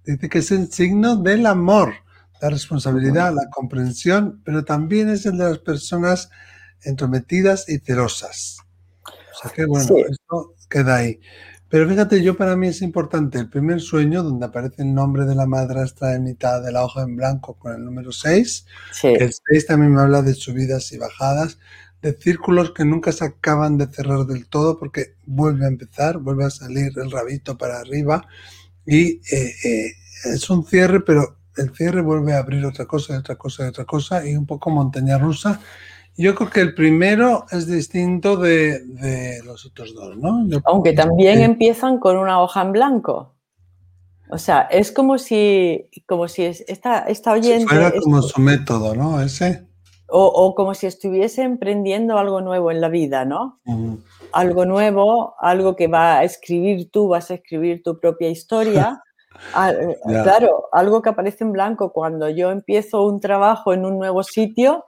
Dice 0.04 0.28
que 0.28 0.38
es 0.38 0.50
el 0.50 0.70
signo 0.72 1.16
del 1.16 1.46
amor, 1.46 1.94
la 2.40 2.50
responsabilidad, 2.50 3.32
la 3.32 3.48
comprensión, 3.50 4.42
pero 4.44 4.64
también 4.64 5.08
es 5.08 5.26
el 5.26 5.38
de 5.38 5.44
las 5.44 5.58
personas 5.58 6.30
entrometidas 6.82 7.68
y 7.68 7.78
celosas. 7.78 8.58
O 9.04 9.40
sea 9.40 9.52
que 9.52 9.64
bueno, 9.64 9.84
esto 9.84 10.54
queda 10.68 10.96
ahí. 10.96 11.20
Pero 11.68 11.88
fíjate, 11.88 12.22
yo 12.22 12.36
para 12.36 12.54
mí 12.54 12.66
es 12.66 12.82
importante 12.82 13.38
el 13.38 13.48
primer 13.48 13.80
sueño, 13.80 14.22
donde 14.22 14.44
aparece 14.44 14.82
el 14.82 14.92
nombre 14.92 15.24
de 15.24 15.34
la 15.34 15.46
madrastra 15.46 16.14
en 16.14 16.24
mitad 16.24 16.62
de 16.62 16.70
la 16.70 16.84
hoja 16.84 17.02
en 17.02 17.16
blanco 17.16 17.54
con 17.54 17.74
el 17.74 17.82
número 17.82 18.12
6. 18.12 18.66
El 19.04 19.32
6 19.32 19.66
también 19.66 19.94
me 19.94 20.02
habla 20.02 20.20
de 20.20 20.34
subidas 20.34 20.92
y 20.92 20.98
bajadas, 20.98 21.58
de 22.02 22.12
círculos 22.12 22.72
que 22.72 22.84
nunca 22.84 23.10
se 23.12 23.24
acaban 23.24 23.78
de 23.78 23.86
cerrar 23.86 24.26
del 24.26 24.48
todo 24.48 24.78
porque 24.78 25.14
vuelve 25.24 25.64
a 25.64 25.68
empezar, 25.68 26.18
vuelve 26.18 26.44
a 26.44 26.50
salir 26.50 26.92
el 26.96 27.10
rabito 27.10 27.56
para 27.56 27.78
arriba 27.78 28.26
y 28.86 29.20
eh, 29.34 29.54
eh, 29.64 29.92
es 30.34 30.48
un 30.50 30.64
cierre, 30.64 31.00
pero 31.00 31.36
el 31.56 31.74
cierre 31.74 32.00
vuelve 32.00 32.34
a 32.34 32.38
abrir 32.38 32.64
otra 32.64 32.86
cosa, 32.86 33.18
otra 33.18 33.36
cosa, 33.36 33.68
otra 33.68 33.84
cosa, 33.84 34.26
y 34.26 34.36
un 34.36 34.46
poco 34.46 34.70
montaña 34.70 35.18
rusa. 35.18 35.60
Yo 36.16 36.34
creo 36.34 36.50
que 36.50 36.60
el 36.60 36.74
primero 36.74 37.46
es 37.50 37.66
distinto 37.66 38.36
de, 38.36 39.40
los 39.44 39.64
otros 39.64 39.94
dos, 39.94 40.16
¿no? 40.16 40.46
Aunque 40.64 40.92
también 40.92 41.40
empiezan 41.40 41.98
con 41.98 42.18
una 42.18 42.40
hoja 42.40 42.62
en 42.62 42.72
blanco. 42.72 43.34
O 44.30 44.38
sea, 44.38 44.62
es 44.62 44.92
como 44.92 45.18
si, 45.18 45.90
como 46.06 46.28
si 46.28 46.44
esta, 46.44 47.00
esta 47.00 47.32
oyente... 47.32 47.66
fuera 47.66 47.92
como 48.00 48.22
su 48.22 48.40
método, 48.40 48.94
¿no? 48.94 49.20
Ese. 49.20 49.66
O, 50.14 50.54
como 50.54 50.74
si 50.74 50.86
estuviese 50.86 51.42
emprendiendo 51.42 52.18
algo 52.18 52.42
nuevo 52.42 52.70
en 52.70 52.82
la 52.82 52.90
vida, 52.90 53.24
¿no? 53.24 53.60
Algo 54.32 54.64
nuevo, 54.64 55.34
algo 55.38 55.76
que 55.76 55.88
va 55.88 56.18
a 56.18 56.24
escribir 56.24 56.90
tú, 56.90 57.08
vas 57.08 57.30
a 57.30 57.34
escribir 57.34 57.82
tu 57.82 57.98
propia 57.98 58.28
historia. 58.28 59.02
Ah, 59.54 59.72
eh, 59.72 59.96
claro, 60.04 60.68
algo 60.72 61.00
que 61.00 61.08
aparece 61.08 61.42
en 61.42 61.52
blanco. 61.52 61.92
Cuando 61.92 62.28
yo 62.28 62.50
empiezo 62.52 63.02
un 63.04 63.18
trabajo 63.18 63.72
en 63.72 63.86
un 63.86 63.98
nuevo 63.98 64.22
sitio, 64.22 64.84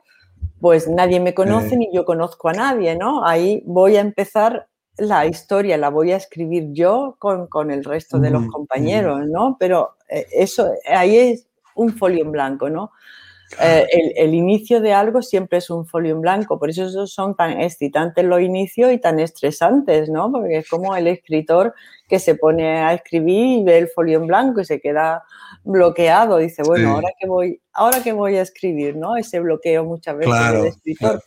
pues 0.61 0.87
nadie 0.87 1.19
me 1.19 1.35
conoce 1.35 1.77
ni 1.77 1.89
yo 1.93 2.05
conozco 2.05 2.51
a 2.51 2.53
nadie, 2.53 2.95
¿no? 2.95 3.27
Ahí 3.27 3.63
voy 3.67 3.97
a 3.97 4.01
empezar 4.01 4.69
la 4.97 5.27
historia, 5.27 5.77
la 5.77 5.89
voy 5.89 6.13
a 6.13 6.17
escribir 6.17 6.69
yo 6.73 7.17
con, 7.19 7.49
con 7.49 7.71
el 7.71 7.85
resto 7.85 8.19
de 8.19 8.31
los 8.31 8.47
compañeros, 8.47 9.23
¿no? 9.27 9.57
Pero 9.59 9.97
eh, 10.09 10.27
eso, 10.33 10.71
ahí 10.87 11.17
es 11.17 11.49
un 11.75 11.93
folio 11.93 12.23
en 12.25 12.33
blanco, 12.33 12.71
¿no? 12.71 12.93
Eh, 13.61 13.87
el, 14.17 14.35
inicio 14.35 14.81
de 14.81 14.93
algo 14.93 15.23
siempre 15.23 15.59
es 15.59 15.71
un 15.71 15.87
folio 15.87 16.15
en 16.15 16.21
blanco, 16.21 16.59
por 16.59 16.71
eso 16.71 17.07
son 17.07 17.37
tan 17.37 17.61
excitantes 17.61 18.25
los 18.25 18.41
inicios 18.41 18.93
y 18.93 18.99
tan 18.99 19.21
estresantes, 19.21 20.09
¿no? 20.09 20.31
Porque 20.33 20.59
es 20.59 20.69
como 20.69 20.97
el 20.97 21.07
escritor 21.07 21.75
que 22.09 22.19
se 22.19 22.35
pone 22.35 22.79
a 22.79 22.95
escribir 22.95 23.61
y 23.61 23.65
ve 23.65 23.79
el 23.79 23.89
folio 23.89 24.19
en 24.19 24.27
blanco 24.27 24.61
y 24.61 24.65
se 24.65 24.81
queda 24.81 25.23
bloqueado. 25.63 26.39
Dice, 26.39 26.63
bueno, 26.65 26.95
ahora 26.95 27.09
que 27.19 27.27
voy, 27.27 27.61
ahora 27.73 28.03
que 28.03 28.13
voy 28.13 28.37
a 28.37 28.43
escribir, 28.43 28.97
¿no? 28.97 29.17
Ese 29.17 29.41
bloqueo 29.41 29.85
muchas 29.85 30.17
veces 30.17 30.53
del 30.53 30.67
escritor. 30.67 31.23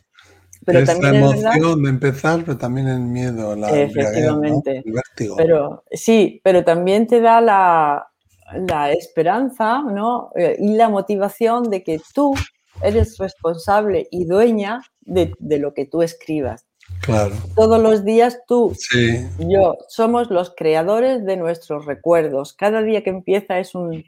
Pero 0.66 0.80
es 0.80 0.86
también 0.86 1.14
la 1.14 1.20
emoción 1.20 1.84
de 1.84 1.90
empezar, 1.90 2.42
pero 2.44 2.58
también 2.58 2.88
el 2.90 3.00
miedo, 3.00 3.56
la 3.56 3.70
Efectivamente. 3.70 4.84
el 4.86 4.92
vértigo. 4.92 5.38
Pero 5.38 5.84
sí, 5.92 6.42
pero 6.44 6.66
también 6.66 7.08
te 7.08 7.22
da 7.22 7.40
la, 7.40 8.08
la 8.54 8.92
esperanza 8.92 9.82
¿no? 9.82 10.32
Eh, 10.36 10.56
y 10.60 10.76
la 10.76 10.90
motivación 10.90 11.70
de 11.70 11.84
que 11.84 12.00
tú 12.14 12.34
eres 12.82 13.18
responsable 13.18 14.08
y 14.12 14.26
dueña 14.26 14.82
de, 15.02 15.34
lo 15.40 15.74
que 15.74 15.86
tú 15.86 16.02
escribas. 16.02 16.66
Claro. 17.02 17.36
Todos 17.56 17.82
los 17.82 18.06
días 18.06 18.40
tú, 18.48 18.74
y 18.94 19.54
yo, 19.54 19.78
somos 19.90 20.30
los 20.30 20.54
creadores 20.56 21.26
de 21.26 21.36
nuestros 21.38 21.86
recuerdos. 21.86 22.54
Cada 22.54 22.82
día 22.82 23.04
que 23.04 23.10
empieza 23.10 23.60
es 23.60 23.76
un 23.76 24.06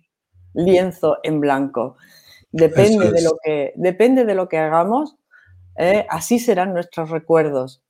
lienzo 0.53 1.17
en 1.23 1.39
blanco. 1.39 1.97
Depende, 2.51 3.11
de, 3.11 3.21
lo 3.21 3.37
que, 3.43 3.73
depende 3.75 4.25
de 4.25 4.35
lo 4.35 4.47
que 4.47 4.57
hagamos, 4.57 5.15
eh, 5.77 6.05
así 6.09 6.39
serán 6.39 6.73
nuestros 6.73 7.09
recuerdos. 7.09 7.83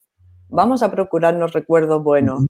Vamos 0.49 0.81
a 0.81 0.91
procurarnos 0.91 1.53
recuerdos 1.53 2.03
buenos. 2.03 2.45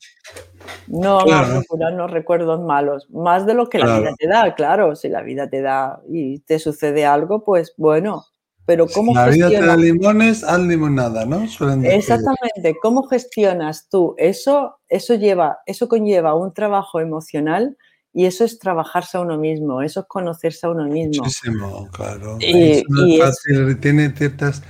No 0.89 1.25
vamos 1.25 1.49
a 1.49 1.53
procurarnos 1.53 2.11
recuerdos 2.11 2.61
malos, 2.61 3.09
más 3.11 3.45
de 3.45 3.53
lo 3.53 3.69
que 3.69 3.79
la 3.79 3.99
vida 3.99 4.13
te 4.17 4.27
da, 4.27 4.55
claro. 4.55 4.95
Si 4.95 5.07
la 5.07 5.21
vida 5.21 5.49
te 5.49 5.61
da 5.61 6.01
y 6.09 6.39
te 6.39 6.59
sucede 6.59 7.05
algo, 7.05 7.43
pues 7.43 7.73
bueno, 7.77 8.25
pero 8.69 8.85
¿cómo 8.85 9.13
si 9.13 9.17
la 9.17 9.27
vida 9.29 9.49
te 9.49 9.65
da 9.65 9.75
limones, 9.75 10.43
haz 10.43 10.59
limonada, 10.59 11.25
¿no? 11.25 11.43
Exactamente. 11.43 12.77
¿Cómo 12.79 13.01
gestionas 13.07 13.89
tú 13.89 14.13
eso? 14.19 14.79
Eso 14.87 15.15
lleva, 15.15 15.57
eso 15.65 15.89
conlleva 15.89 16.35
un 16.35 16.53
trabajo 16.53 16.99
emocional 16.99 17.77
y 18.13 18.25
eso 18.25 18.43
es 18.43 18.59
trabajarse 18.59 19.17
a 19.17 19.21
uno 19.21 19.39
mismo, 19.39 19.81
eso 19.81 20.01
es 20.01 20.05
conocerse 20.05 20.67
a 20.67 20.69
uno 20.69 20.85
mismo. 20.85 21.23
Muchísimo, 21.23 21.87
claro. 21.91 22.37
Y, 22.39 22.83
no 22.89 23.05
es 23.07 23.19
fácil, 23.19 23.79
tiene 23.79 24.11
ciertas, 24.11 24.61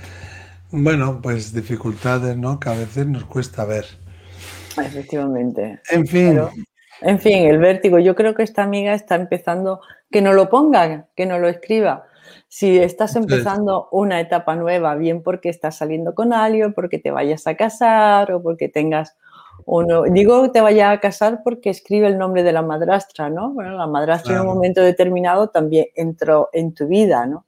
bueno, 0.70 1.20
pues 1.22 1.52
dificultades, 1.52 2.38
¿no? 2.38 2.58
Que 2.58 2.70
a 2.70 2.74
veces 2.74 3.06
nos 3.06 3.24
cuesta 3.24 3.66
ver. 3.66 3.84
Efectivamente. 4.76 5.80
En 5.90 6.06
fin. 6.06 6.40
en 7.00 7.18
fin, 7.18 7.46
el 7.46 7.58
vértigo. 7.58 7.98
Yo 7.98 8.14
creo 8.14 8.34
que 8.34 8.42
esta 8.42 8.62
amiga 8.62 8.94
está 8.94 9.14
empezando, 9.14 9.80
que 10.10 10.22
no 10.22 10.32
lo 10.32 10.48
ponga, 10.48 11.08
que 11.16 11.26
no 11.26 11.38
lo 11.38 11.48
escriba. 11.48 12.06
Si 12.48 12.78
estás 12.78 13.14
empezando 13.14 13.88
una 13.92 14.20
etapa 14.20 14.56
nueva, 14.56 14.96
bien 14.96 15.22
porque 15.22 15.48
estás 15.48 15.76
saliendo 15.76 16.14
con 16.14 16.32
alguien, 16.32 16.74
porque 16.74 16.98
te 16.98 17.10
vayas 17.10 17.46
a 17.46 17.54
casar 17.54 18.32
o 18.32 18.42
porque 18.42 18.68
tengas 18.68 19.16
uno. 19.66 20.02
Digo 20.02 20.50
te 20.50 20.60
vayas 20.60 20.92
a 20.92 21.00
casar 21.00 21.42
porque 21.44 21.70
escribe 21.70 22.08
el 22.08 22.18
nombre 22.18 22.42
de 22.42 22.52
la 22.52 22.62
madrastra, 22.62 23.30
¿no? 23.30 23.52
Bueno, 23.52 23.76
la 23.76 23.86
madrastra 23.86 24.34
en 24.34 24.40
un 24.40 24.46
momento 24.46 24.80
determinado 24.82 25.50
también 25.50 25.86
entró 25.94 26.50
en 26.52 26.74
tu 26.74 26.88
vida, 26.88 27.26
¿no? 27.26 27.46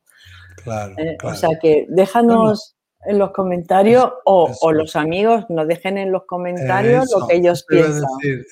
Claro. 0.62 0.94
Eh, 0.98 1.18
o 1.24 1.34
sea 1.34 1.58
que 1.60 1.86
déjanos 1.88 2.76
en 3.04 3.18
los 3.18 3.32
comentarios 3.32 4.12
o, 4.24 4.72
los 4.72 4.96
amigos 4.96 5.44
nos 5.48 5.66
dejen 5.66 5.98
en 5.98 6.12
los 6.12 6.24
comentarios 6.24 7.10
lo 7.10 7.26
que 7.26 7.36
ellos 7.36 7.64
piensan. 7.68 8.04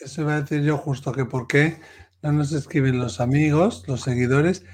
eso 0.02 0.23
iba 0.23 0.37
a 0.37 0.40
decir 0.40 0.62
yo 0.62 0.76
justo 0.76 1.12
que 1.12 1.25
por 1.25 1.47
qué 1.47 1.76
no 2.23 2.33
nos 2.33 2.52
escriben 2.52 2.99
los 2.99 3.21
amigos, 3.21 3.85
los 3.87 4.02
seguidores, 4.02 4.64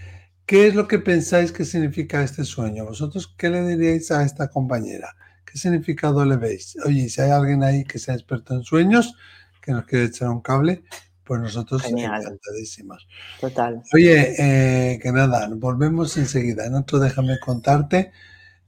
qué 0.46 0.66
es 0.66 0.74
lo 0.74 0.88
que 0.88 0.98
pensáis 0.98 1.52
que 1.52 1.64
significa 1.64 2.22
este 2.22 2.44
sueño. 2.44 2.84
¿Vosotros 2.84 3.32
qué 3.36 3.50
le 3.50 3.66
diríais 3.66 4.10
a 4.10 4.24
esta 4.24 4.48
compañera? 4.48 5.14
¿Qué 5.44 5.58
significado 5.58 6.24
le 6.24 6.36
veis? 6.36 6.76
Oye, 6.84 7.08
si 7.08 7.20
hay 7.20 7.30
alguien 7.30 7.62
ahí 7.62 7.84
que 7.84 7.98
sea 7.98 8.14
experto 8.14 8.54
en 8.54 8.64
sueños, 8.64 9.14
que 9.60 9.72
nos 9.72 9.84
quiere 9.84 10.06
echar 10.06 10.28
un 10.28 10.40
cable, 10.40 10.82
pues 11.22 11.40
nosotros 11.40 11.84
encantadísimos. 11.84 13.06
Total. 13.40 13.82
Oye, 13.92 14.34
eh, 14.38 14.98
que 15.00 15.12
nada, 15.12 15.48
volvemos 15.52 16.16
enseguida. 16.16 16.66
En 16.66 16.74
otro 16.74 16.98
déjame 16.98 17.38
contarte 17.38 18.12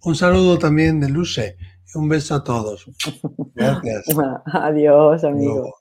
un 0.03 0.15
saludo 0.15 0.59
también 0.59 1.01
de 1.01 1.09
Luce. 1.09 1.57
Un 1.95 2.09
beso 2.09 2.35
a 2.35 2.45
todos. 2.45 2.87
Gracias. 3.55 4.05
Adiós, 4.45 5.25
amigo. 5.25 5.75